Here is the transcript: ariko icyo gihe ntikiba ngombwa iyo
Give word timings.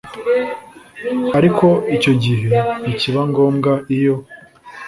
ariko 1.37 1.67
icyo 1.95 2.13
gihe 2.23 2.49
ntikiba 2.81 3.21
ngombwa 3.29 3.71
iyo 3.95 4.15